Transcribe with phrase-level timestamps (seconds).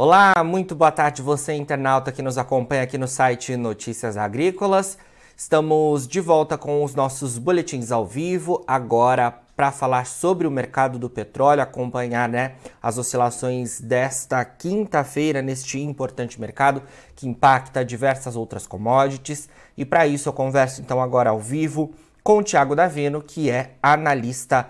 [0.00, 4.96] Olá, muito boa tarde você internauta que nos acompanha aqui no site Notícias Agrícolas.
[5.36, 11.00] Estamos de volta com os nossos boletins ao vivo, agora para falar sobre o mercado
[11.00, 16.80] do petróleo, acompanhar né, as oscilações desta quinta-feira neste importante mercado
[17.16, 19.48] que impacta diversas outras commodities.
[19.76, 23.72] E para isso eu converso então agora ao vivo com o Tiago Davino, que é
[23.82, 24.68] analista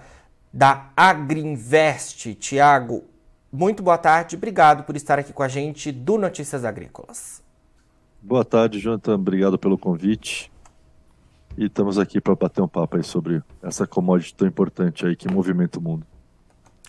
[0.51, 2.35] da Agriinvest.
[2.37, 3.05] Tiago,
[3.53, 7.43] muito boa tarde, obrigado por estar aqui com a gente do Notícias Agrícolas.
[8.21, 10.51] Boa tarde, Jonathan, obrigado pelo convite.
[11.57, 15.29] E estamos aqui para bater um papo aí sobre essa commodity tão importante aí que
[15.29, 16.07] movimenta o mundo.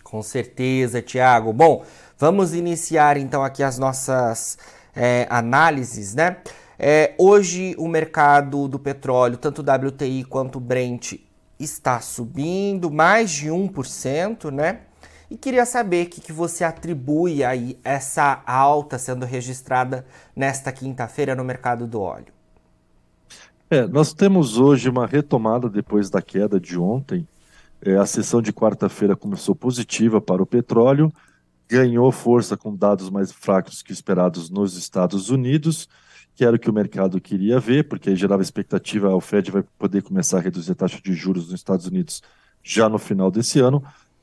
[0.04, 1.52] Com certeza, Tiago.
[1.52, 1.84] Bom,
[2.18, 4.58] vamos iniciar então aqui as nossas
[4.94, 6.38] é, análises, né?
[6.78, 11.14] É, hoje o mercado do petróleo, tanto WTI quanto Brent,
[11.58, 14.80] está subindo mais de 1%, né?
[15.30, 21.36] E queria saber o que, que você atribui aí essa alta sendo registrada nesta quinta-feira
[21.36, 22.32] no mercado do óleo.
[23.70, 27.28] É, nós temos hoje uma retomada depois da queda de ontem.
[27.80, 31.12] É, a sessão de quarta-feira começou positiva para o petróleo,
[31.68, 35.88] ganhou força com dados mais fracos que esperados nos Estados Unidos,
[36.34, 40.02] que era o que o mercado queria ver, porque gerava expectativa, o Fed vai poder
[40.02, 42.20] começar a reduzir a taxa de juros nos Estados Unidos
[42.62, 43.80] já no final desse ano.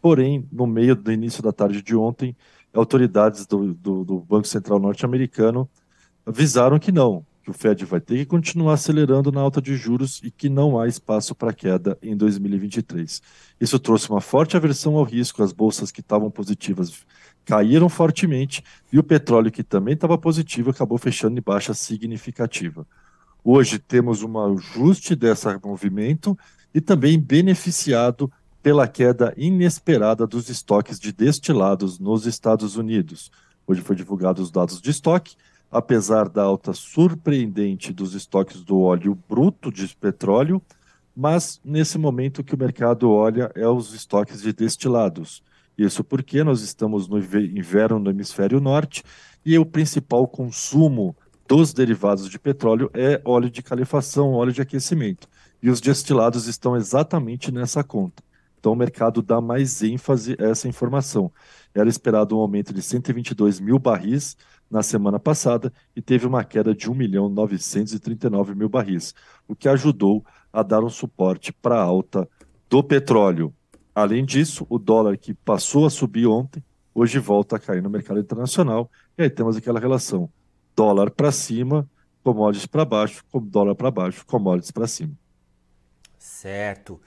[0.08, 2.34] Porém, no meio do início da tarde de ontem,
[2.74, 5.70] autoridades do, do, do Banco Central norte-americano
[6.26, 10.22] avisaram que não, que o Fed vai ter que continuar acelerando na alta de juros
[10.24, 13.22] e que não há espaço para queda em 2023.
[13.60, 17.06] Isso trouxe uma forte aversão ao risco, as bolsas que estavam positivas
[17.44, 22.88] caíram fortemente e o petróleo, que também estava positivo, acabou fechando em baixa significativa.
[23.44, 26.40] Hoje temos um ajuste desse movimento
[26.74, 28.32] e também beneficiado
[28.68, 33.32] pela queda inesperada dos estoques de destilados nos Estados Unidos.
[33.66, 35.38] Hoje foi divulgados os dados de estoque,
[35.72, 40.62] apesar da alta surpreendente dos estoques do óleo bruto de petróleo,
[41.16, 45.42] mas nesse momento que o mercado olha é os estoques de destilados.
[45.78, 49.02] Isso porque nós estamos no inverno no hemisfério norte
[49.46, 51.16] e o principal consumo
[51.48, 55.26] dos derivados de petróleo é óleo de calefação, óleo de aquecimento.
[55.64, 58.27] E os destilados estão exatamente nessa conta.
[58.60, 61.32] Então o mercado dá mais ênfase a essa informação.
[61.74, 64.36] Era esperado um aumento de 122 mil barris
[64.70, 69.14] na semana passada e teve uma queda de 1 milhão 939 mil barris,
[69.48, 72.28] o que ajudou a dar um suporte para a alta
[72.70, 73.54] do petróleo.
[73.96, 76.64] Além disso, o dólar que passou a subir ontem,
[76.94, 80.30] hoje volta a cair no mercado internacional, e aí temos aquela relação:
[80.76, 81.90] dólar para cima,
[82.24, 85.14] commodities para baixo, dólar para baixo, commodities para cima.
[86.20, 87.00] Certo.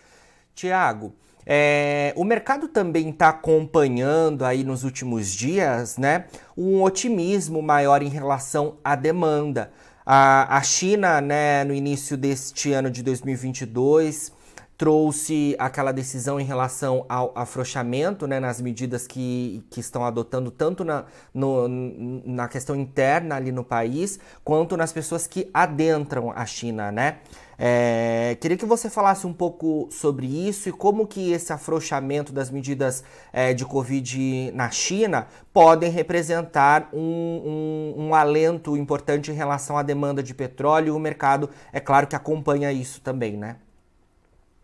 [0.55, 1.15] Tiago,
[1.47, 8.09] é, o mercado também está acompanhando aí nos últimos dias, né, um otimismo maior em
[8.09, 9.71] relação à demanda.
[10.05, 14.33] A, a China, né, no início deste ano de 2022,
[14.81, 20.87] trouxe aquela decisão em relação ao afrouxamento né, nas medidas que, que estão adotando, tanto
[20.87, 26.91] na, no, na questão interna ali no país, quanto nas pessoas que adentram a China,
[26.91, 27.19] né?
[27.63, 32.51] É, queria que você falasse um pouco sobre isso e como que esse afrouxamento das
[32.51, 39.77] medidas é, de Covid na China podem representar um, um, um alento importante em relação
[39.77, 43.57] à demanda de petróleo o mercado, é claro que acompanha isso também, né?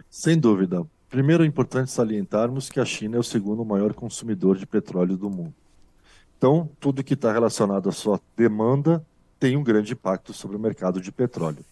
[0.09, 0.83] Sem dúvida.
[1.11, 5.29] Primeiro é importante salientarmos que a China é o segundo maior consumidor de petróleo do
[5.29, 5.55] mundo.
[6.39, 9.05] Então, tudo que está relacionado à sua demanda
[9.39, 11.63] tem um grande impacto sobre o mercado de petróleo.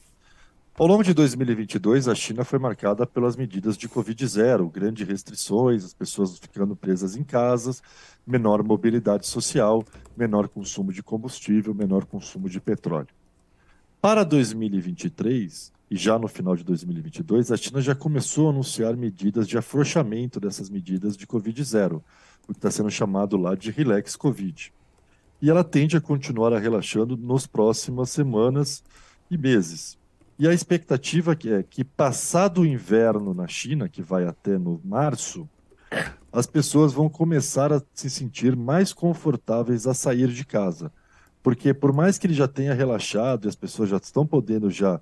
[0.77, 5.95] Ao longo de 2022, a China foi marcada pelas medidas de Covid-0, grandes restrições, as
[5.95, 7.81] pessoas ficando presas em casas,
[8.27, 9.85] menor mobilidade social,
[10.17, 13.07] menor consumo de combustível, menor consumo de petróleo.
[14.03, 19.47] Para 2023, e já no final de 2022, a China já começou a anunciar medidas
[19.47, 22.03] de afrouxamento dessas medidas de Covid-0,
[22.49, 24.73] o que está sendo chamado lá de Relax Covid.
[25.41, 28.83] E ela tende a continuar relaxando nas próximas semanas
[29.31, 30.03] e meses.
[30.39, 35.49] E a expectativa é que, passado o inverno na China, que vai até no março,
[36.33, 40.91] as pessoas vão começar a se sentir mais confortáveis a sair de casa.
[41.43, 45.01] Porque por mais que ele já tenha relaxado e as pessoas já estão podendo já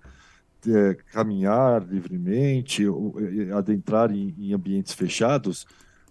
[0.69, 3.15] é, caminhar livremente, ou,
[3.57, 5.67] adentrar em, em, ambientes fechados,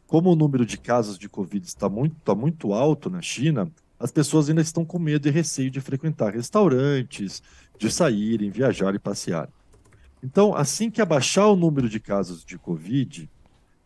[0.07, 4.12] como o número de casos de Covid está muito, está muito alto na China, as
[4.12, 7.44] pessoas ainda estão com medo e receio de frequentar restaurantes,
[7.81, 9.50] de saírem, viajar e passear.
[10.24, 13.28] Então, assim que abaixar o número de casos de Covid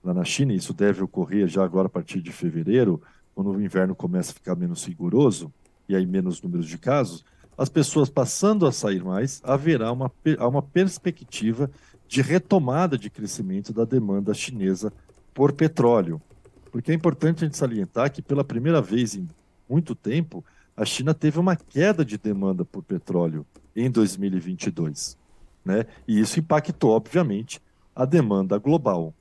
[0.03, 3.01] lá na China, isso deve ocorrer já agora a partir de fevereiro,
[3.33, 5.51] quando o inverno começa a ficar menos rigoroso,
[5.87, 7.23] e aí menos números de casos,
[7.57, 10.11] as pessoas passando a sair mais, haverá uma,
[10.41, 11.71] uma perspectiva
[12.05, 14.91] de retomada de crescimento da demanda chinesa
[15.33, 16.21] por petróleo.
[16.69, 19.25] Porque é importante a gente salientar que, pela primeira vez em
[19.69, 20.43] muito tempo,
[20.75, 25.17] a China teve uma queda de demanda por petróleo em 2022.
[25.63, 25.85] Né?
[26.07, 27.61] E isso impactou, obviamente,
[27.95, 29.13] a demanda global.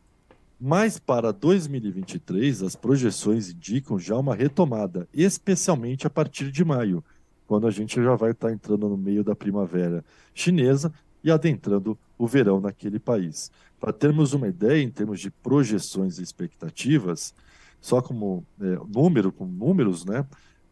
[0.61, 7.03] Mas para 2023, as projeções indicam já uma retomada, especialmente a partir de maio,
[7.47, 10.05] quando a gente já vai estar entrando no meio da primavera
[10.35, 10.93] chinesa
[11.23, 13.51] e adentrando o verão naquele país.
[13.81, 17.35] Para termos uma ideia em termos de projeções e expectativas,
[17.81, 20.25] só como é, número, com números, né?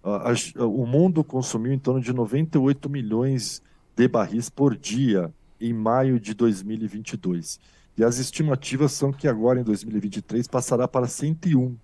[0.03, 3.63] A, a, o mundo consumiu em torno de 98 milhões
[3.97, 7.61] de barris por dia em maio de 2022.
[7.97, 11.77] E as estimativas são que agora em 2023 passará para 101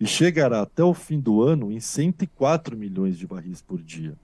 [0.00, 4.14] e chegará até o fim do ano em 104 milhões de barris por dia,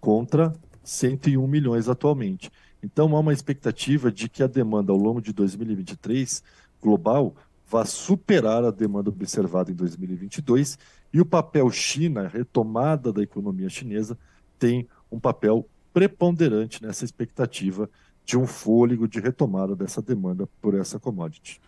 [0.00, 2.50] contra 101 milhões atualmente.
[2.82, 6.42] Então há uma expectativa de que a demanda ao longo de 2023
[6.82, 7.34] global
[7.66, 10.78] vá superar a demanda observada em 2022
[11.12, 14.18] e o papel China, retomada da economia chinesa,
[14.58, 17.88] tem um papel preponderante nessa expectativa
[18.24, 21.60] de um fôlego de retomada dessa demanda por essa commodity.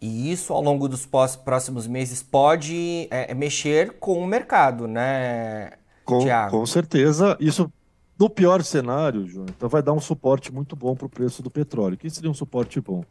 [0.00, 1.06] E isso, ao longo dos
[1.44, 5.72] próximos meses, pode é, mexer com o mercado, né,
[6.04, 6.50] com, Thiago?
[6.50, 7.36] Com certeza.
[7.38, 7.70] Isso,
[8.18, 11.50] no pior cenário, João, então vai dar um suporte muito bom para o preço do
[11.50, 11.96] petróleo.
[11.96, 13.04] Que seria um suporte bom?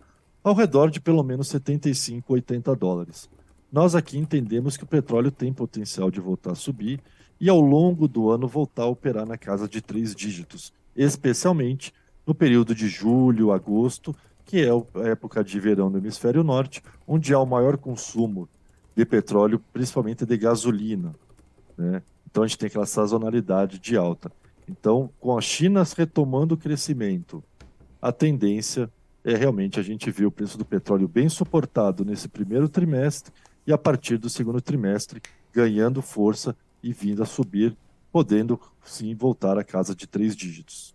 [0.43, 3.29] Ao redor de pelo menos 75, 80 dólares.
[3.71, 6.99] Nós aqui entendemos que o petróleo tem potencial de voltar a subir
[7.43, 11.93] e, ao longo do ano, voltar a operar na casa de três dígitos, especialmente
[12.25, 17.33] no período de julho, agosto, que é a época de verão no hemisfério norte, onde
[17.33, 18.47] há o maior consumo
[18.95, 21.13] de petróleo, principalmente de gasolina.
[21.77, 22.01] Né?
[22.31, 24.31] Então a gente tem aquela sazonalidade de alta.
[24.65, 27.43] Então, com a China retomando o crescimento,
[28.01, 28.89] a tendência
[29.21, 33.33] é realmente a gente ver o preço do petróleo bem suportado nesse primeiro trimestre
[33.67, 37.75] e a partir do segundo trimestre ganhando força e vindo a subir,
[38.11, 40.93] podendo sim voltar à casa de três dígitos.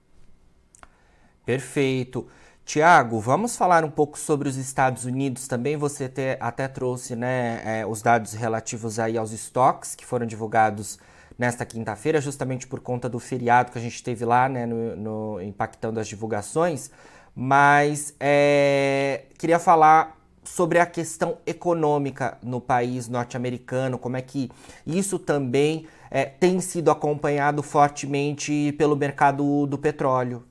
[1.44, 2.28] Perfeito.
[2.64, 5.78] Tiago, vamos falar um pouco sobre os Estados Unidos também.
[5.78, 10.98] Você até trouxe né, é, os dados relativos aí aos estoques que foram divulgados
[11.38, 15.40] nesta quinta-feira, justamente por conta do feriado que a gente teve lá, né, no, no
[15.40, 16.90] impactando as divulgações.
[17.34, 24.50] Mas é, queria falar sobre a questão econômica no país norte-americano, como é que
[24.86, 30.44] isso também é, tem sido acompanhado fortemente pelo mercado do petróleo.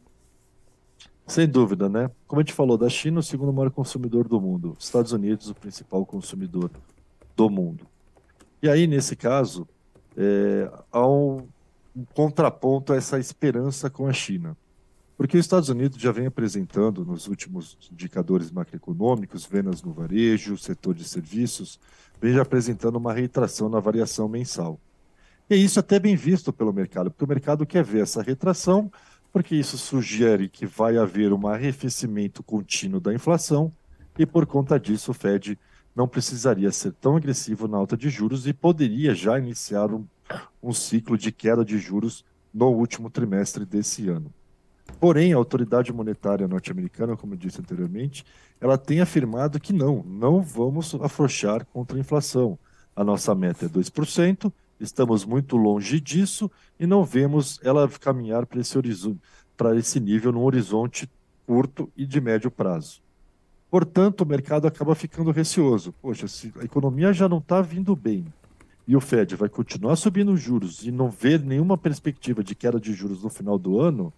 [1.26, 2.10] Sem dúvida, né?
[2.26, 5.56] Como a gente falou, da China, o segundo maior consumidor do mundo, Estados Unidos, o
[5.56, 6.72] principal consumidor
[7.36, 7.86] do mundo.
[8.62, 9.68] E aí, nesse caso,
[10.16, 11.48] é, há um,
[11.96, 14.56] um contraponto a essa esperança com a China.
[15.18, 20.94] Porque os Estados Unidos já vem apresentando, nos últimos indicadores macroeconômicos, vendas no varejo, setor
[20.94, 21.80] de serviços,
[22.22, 24.80] vem já apresentando uma retração na variação mensal.
[25.50, 28.92] E isso é até bem visto pelo mercado, porque o mercado quer ver essa retração
[29.32, 33.72] porque isso sugere que vai haver um arrefecimento contínuo da inflação
[34.18, 35.60] e, por conta disso, o Fed
[35.96, 40.06] não precisaria ser tão agressivo na alta de juros e poderia já iniciar um,
[40.62, 44.34] um ciclo de queda de juros no último trimestre desse ano.
[45.00, 48.26] Porém, a autoridade monetária norte-americana, como eu disse anteriormente,
[48.60, 52.58] ela tem afirmado que não, não vamos afrouxar contra a inflação.
[52.96, 58.60] A nossa meta é 2%, Estamos muito longe disso e não vemos ela caminhar para
[58.60, 59.20] esse horizonte,
[59.56, 61.10] para esse nível num horizonte
[61.48, 63.02] curto e de médio prazo.
[63.72, 65.94] Portanto, o mercado acaba ficando receoso.
[66.02, 68.26] Poxa, se a economia já não está vindo bem
[68.88, 72.94] e o Fed vai continuar subindo juros e não ver nenhuma perspectiva de queda de
[72.94, 74.14] juros no final do ano,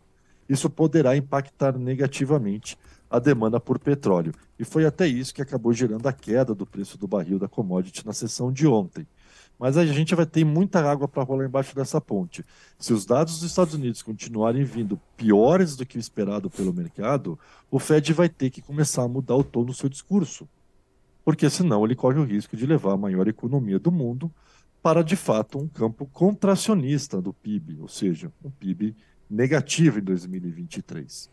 [0.50, 2.75] isso poderá impactar negativamente
[3.10, 4.34] a demanda por petróleo.
[4.58, 8.06] E foi até isso que acabou gerando a queda do preço do barril da commodity
[8.06, 9.08] na sessão de ontem.
[9.58, 12.46] Mas a gente vai ter muita água para rolar embaixo dessa ponte.
[12.77, 17.38] Se os dados dos Estados Unidos continuarem vindo piores do que o esperado pelo mercado,
[17.70, 20.48] o Fed vai ter que começar a mudar o tom do seu discurso.
[21.25, 24.32] Porque senão ele corre o risco de levar a maior economia do mundo
[24.82, 28.96] para, de fato, um campo contracionista do PIB, ou seja, um PIB
[29.30, 31.30] negativo em 2023.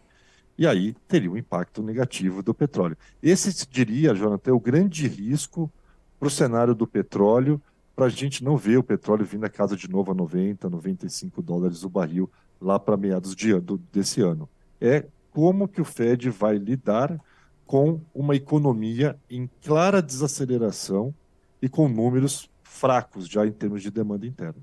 [0.59, 2.97] E aí teria um impacto negativo do petróleo.
[3.23, 5.71] Esse, diria, Jonathan, é o grande risco
[6.19, 7.61] para o cenário do petróleo
[7.95, 11.41] para a gente não ver o petróleo vindo a casa de novo a 90, 95
[11.41, 14.49] dólares o barril lá para meados de ano, desse ano.
[14.79, 17.19] É como que o Fed vai lidar
[17.67, 21.15] com uma economia em clara desaceleração
[21.61, 24.63] e com números fracos já em termos de demanda interna.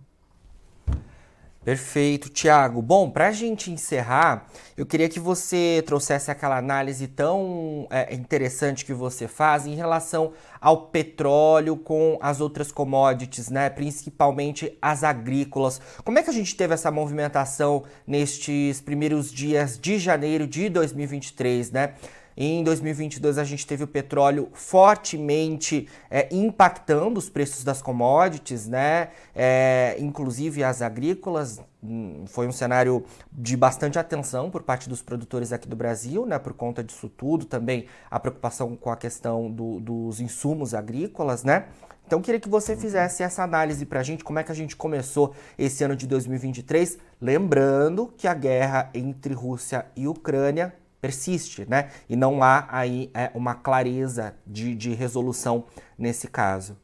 [1.64, 2.82] Perfeito, Tiago.
[2.82, 8.84] Bom, para a gente encerrar, eu queria que você trouxesse aquela análise tão é, interessante
[8.84, 13.70] que você faz em relação ao petróleo com as outras commodities, né?
[13.70, 15.80] Principalmente as agrícolas.
[16.04, 21.72] Como é que a gente teve essa movimentação nestes primeiros dias de janeiro de 2023,
[21.72, 21.94] né?
[22.36, 29.10] Em 2022, a gente teve o petróleo fortemente é, impactando os preços das commodities, né?
[29.36, 31.62] É, inclusive as agrícolas.
[31.84, 36.40] Hum, foi um cenário de bastante atenção por parte dos produtores aqui do Brasil, né?
[36.40, 41.66] Por conta disso tudo, também a preocupação com a questão do, dos insumos agrícolas, né?
[42.06, 44.76] Então, queria que você fizesse essa análise para a gente, como é que a gente
[44.76, 51.90] começou esse ano de 2023, lembrando que a guerra entre Rússia e Ucrânia persiste, né?
[52.10, 55.66] E não há aí é, uma clareza de, de resolução
[55.98, 56.78] nesse caso.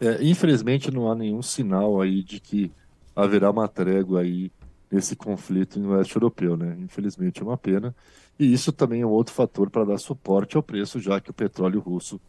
[0.00, 2.72] É, infelizmente não há nenhum sinal aí de que
[3.14, 4.50] haverá uma trégua aí
[4.90, 6.76] nesse conflito no oeste europeu, né?
[6.80, 7.94] Infelizmente é uma pena.
[8.36, 11.34] E isso também é um outro fator para dar suporte ao preço, já que o
[11.34, 12.20] petróleo russo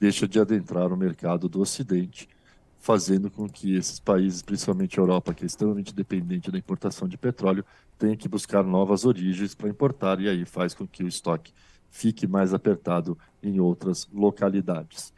[0.00, 2.26] deixa de adentrar no mercado do Ocidente,
[2.78, 7.18] fazendo com que esses países, principalmente a Europa, que é extremamente dependente da importação de
[7.18, 7.64] petróleo,
[7.98, 11.52] tem que buscar novas origens para importar e aí faz com que o estoque
[11.90, 15.12] fique mais apertado em outras localidades.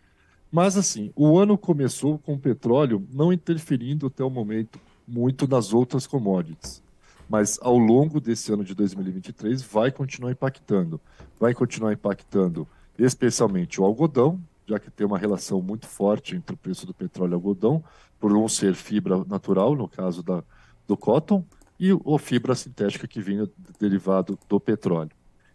[0.51, 5.73] Mas assim, o ano começou com o petróleo não interferindo até o momento muito nas
[5.73, 6.83] outras commodities.
[7.29, 11.01] Mas ao longo desse ano de 2023 vai continuar impactando.
[11.39, 12.67] Vai continuar impactando
[12.99, 17.33] especialmente o algodão, já que tem uma relação muito forte entre o preço do petróleo
[17.33, 17.83] e algodão,
[18.21, 20.45] por um ser fibra natural, no caso da,
[20.87, 21.45] do cotton,
[21.79, 23.49] e o fibra sintética que vinha
[23.81, 25.11] derivado do petróleo.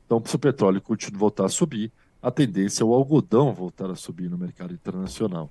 [0.05, 3.95] Então, se o petróleo continuar voltar a subir, a tendência é o algodão voltar a
[3.95, 5.50] subir no mercado internacional,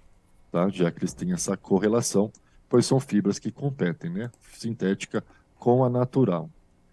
[0.53, 0.69] tá?
[0.69, 2.31] já que eles têm essa correlação,
[2.69, 4.31] pois são fibras que competem, né?
[4.53, 5.25] sintética
[5.59, 6.51] com a natural.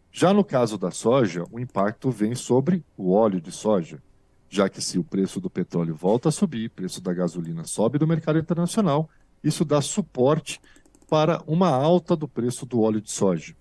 [0.09, 4.01] Já no caso da soja, o impacto vem sobre o óleo de soja,
[4.51, 7.98] já que se o preço do petróleo volta a subir, o preço da gasolina sobe
[7.98, 9.10] do mercado internacional,
[9.43, 10.62] isso dá suporte
[11.10, 13.55] para uma alta do preço do óleo de soja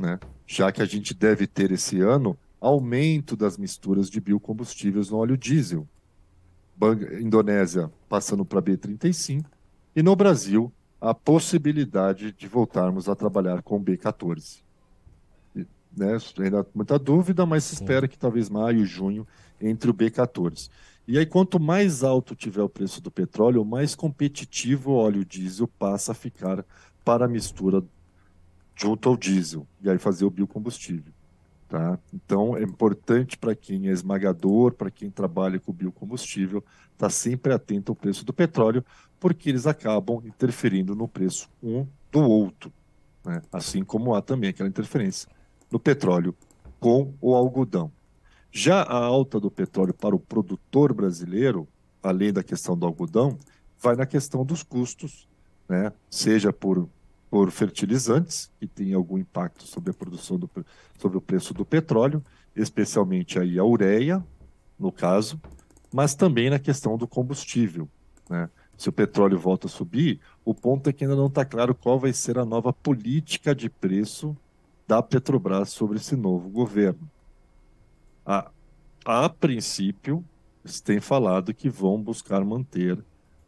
[0.00, 0.18] né?
[0.46, 5.36] já que a gente deve ter esse ano aumento das misturas de biocombustíveis no óleo
[5.36, 5.86] diesel.
[6.74, 9.44] Bang Indonésia passando para B35
[9.94, 14.62] e no Brasil a possibilidade de voltarmos a trabalhar com B14.
[15.96, 16.16] Né?
[16.38, 19.26] Ainda muita dúvida, mas se espera que talvez maio, junho
[19.60, 20.70] entre o B14.
[21.06, 25.66] E aí, quanto mais alto tiver o preço do petróleo, mais competitivo o óleo diesel
[25.66, 26.64] passa a ficar
[27.04, 27.82] para a mistura
[28.76, 31.12] junto ao diesel, e aí fazer o biocombustível.
[31.68, 31.98] Tá?
[32.12, 36.58] Então, é importante para quem é esmagador, para quem trabalha com biocombustível,
[36.92, 38.84] estar tá sempre atento ao preço do petróleo,
[39.18, 42.72] porque eles acabam interferindo no preço um do outro.
[43.24, 43.42] Né?
[43.52, 45.28] Assim como há também aquela interferência
[45.70, 46.34] no petróleo
[46.78, 47.92] com o algodão.
[48.50, 51.68] Já a alta do petróleo para o produtor brasileiro,
[52.02, 53.38] além da questão do algodão,
[53.78, 55.28] vai na questão dos custos,
[55.68, 55.92] né?
[56.10, 56.88] seja por
[57.30, 60.50] por fertilizantes, que tem algum impacto sobre a produção do,
[60.98, 62.22] sobre o preço do petróleo,
[62.56, 64.22] especialmente aí a ureia,
[64.76, 65.40] no caso,
[65.92, 67.88] mas também na questão do combustível.
[68.28, 68.50] Né?
[68.76, 72.00] Se o petróleo volta a subir, o ponto é que ainda não está claro qual
[72.00, 74.36] vai ser a nova política de preço
[74.90, 77.08] da Petrobras sobre esse novo governo.
[78.26, 78.50] A,
[79.04, 80.24] a princípio,
[80.64, 82.98] eles têm falado que vão buscar manter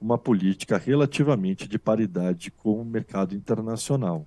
[0.00, 4.25] uma política relativamente de paridade com o mercado internacional.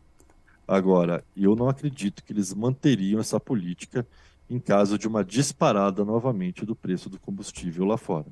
[0.68, 4.06] Agora, eu não acredito que eles manteriam essa política
[4.50, 8.28] em caso de uma disparada novamente do preço do combustível lá fora.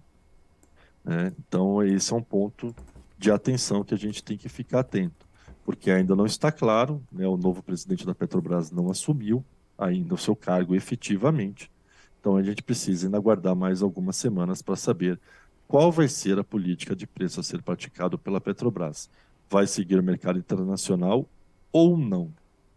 [1.06, 1.32] Né?
[1.40, 2.75] Então, esse é um ponto
[3.18, 5.25] de atenção que a gente tem que ficar atento,
[5.63, 7.27] porque ainda não está claro, né?
[7.27, 9.43] o novo presidente da Petrobras não assumiu
[9.77, 11.72] ainda o seu cargo efetivamente,
[12.20, 15.20] então a gente precisa ainda aguardar mais algumas semanas para saber
[15.67, 19.10] qual vai ser a política de preço a ser praticado pela Petrobras?
[19.50, 21.27] Vai seguir o mercado internacional
[21.72, 22.32] ou não?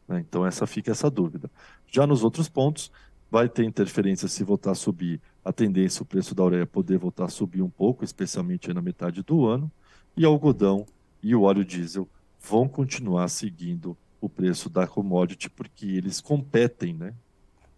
[0.09, 0.25] Né?
[0.27, 1.51] Então essa fica essa dúvida.
[1.87, 2.91] Já nos outros pontos,
[3.31, 7.27] vai ter interferência se voltar a subir, a tendência o preço da ureia poder voltar
[7.27, 9.71] a subir um pouco, especialmente na metade do ano,
[10.17, 10.87] e algodão
[11.23, 12.09] e o óleo diesel
[12.41, 17.15] vão continuar seguindo o preço da commodity porque eles competem, né,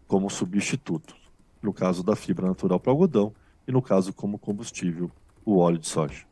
[0.06, 1.16] como substituto.
[1.60, 3.34] No caso da fibra natural para algodão,
[3.66, 5.10] e, no caso, como combustível,
[5.44, 6.24] o óleo de soja.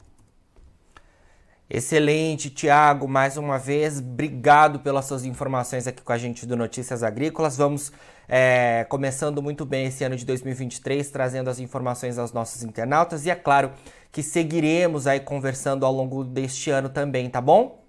[1.68, 3.08] Excelente, Tiago.
[3.08, 7.56] Mais uma vez, obrigado pelas suas informações aqui com a gente do Notícias Agrícolas.
[7.56, 7.92] Vamos
[8.28, 13.30] é, começando muito bem esse ano de 2023, trazendo as informações aos nossos internautas e
[13.30, 13.72] é claro
[14.12, 17.85] que seguiremos aí conversando ao longo deste ano também, tá bom?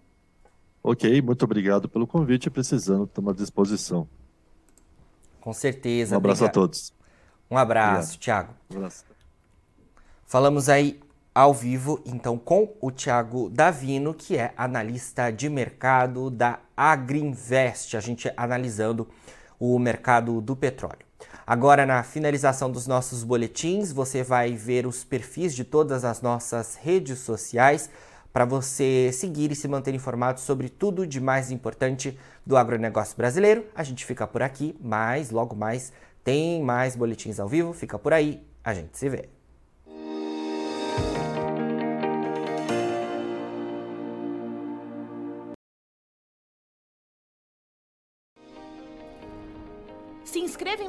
[0.83, 2.49] Ok, muito obrigado pelo convite.
[2.49, 4.07] Precisando, estamos à disposição.
[5.41, 6.15] Com certeza.
[6.15, 6.63] Um abraço obrigado.
[6.63, 6.93] a todos.
[7.49, 8.53] Um abraço, Tiago.
[8.71, 9.05] Um abraço.
[10.25, 10.99] Falamos aí
[11.33, 17.95] ao vivo, então, com o Tiago Davino, que é analista de mercado da Agriinvest.
[17.95, 19.07] A gente analisando
[19.59, 21.05] o mercado do petróleo.
[21.45, 26.75] Agora, na finalização dos nossos boletins, você vai ver os perfis de todas as nossas
[26.75, 27.89] redes sociais
[28.37, 32.15] para você seguir e se manter informado sobre tudo de mais importante
[32.45, 33.65] do agronegócio brasileiro.
[33.73, 35.91] A gente fica por aqui, mas logo mais
[36.23, 37.73] tem mais boletins ao vivo.
[37.73, 39.36] Fica por aí, a gente se vê.